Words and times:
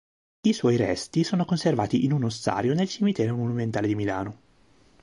I 0.41 0.51
suoi 0.51 0.77
resti 0.77 1.23
sono 1.23 1.45
conservati 1.45 2.05
in 2.05 2.11
un 2.11 2.23
ossario 2.23 2.73
nel 2.73 2.87
Cimitero 2.89 3.35
Monumentale 3.35 3.85
di 3.85 3.93
Milano. 3.93 4.39